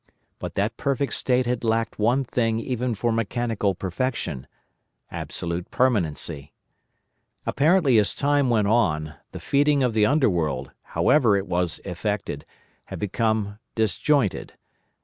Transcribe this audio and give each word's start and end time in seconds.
But 0.39 0.55
that 0.55 0.77
perfect 0.77 1.13
state 1.13 1.45
had 1.45 1.63
lacked 1.63 1.99
one 1.99 2.23
thing 2.23 2.59
even 2.59 2.95
for 2.95 3.11
mechanical 3.11 3.75
perfection—absolute 3.75 5.69
permanency. 5.69 6.53
Apparently 7.45 7.99
as 7.99 8.15
time 8.15 8.49
went 8.49 8.67
on, 8.67 9.13
the 9.31 9.39
feeding 9.39 9.83
of 9.83 9.95
an 9.95 10.05
Underworld, 10.07 10.71
however 10.81 11.37
it 11.37 11.45
was 11.45 11.79
effected, 11.85 12.47
had 12.85 12.97
become 12.97 13.59
disjointed. 13.75 14.53